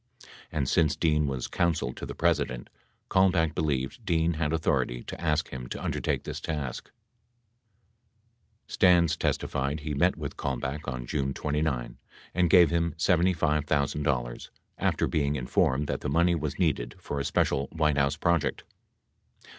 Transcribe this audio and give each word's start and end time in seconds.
70 0.17 0.33
And, 0.57 0.67
since 0.67 0.95
Dean 0.95 1.27
was 1.27 1.45
Counsel 1.47 1.93
to 1.93 2.07
the 2.07 2.15
President, 2.15 2.71
Kalmbach 3.11 3.53
believed 3.53 4.03
Dean 4.03 4.33
had 4.33 4.51
authority 4.51 5.03
to 5.03 5.21
ask 5.21 5.49
him 5.49 5.67
to 5.69 5.83
undertake 5.83 6.23
this 6.23 6.41
task. 6.41 6.89
71 8.65 8.65
Stans 8.65 9.15
testified 9.17 9.79
he 9.81 9.93
met 9.93 10.15
with 10.15 10.37
Kalmbach 10.37 10.87
on 10.87 11.05
June 11.05 11.35
29 11.35 11.99
and 12.33 12.49
gave 12.49 12.71
him 12.71 12.95
$75,000, 12.97 14.49
after 14.79 15.05
being 15.05 15.35
informed 15.35 15.85
that 15.85 16.01
the 16.01 16.09
money 16.09 16.33
was 16.33 16.57
needed 16.57 16.95
for 16.97 17.19
a 17.19 17.23
special 17.23 17.67
White 17.71 17.99
House 17.99 18.15
project. 18.15 18.63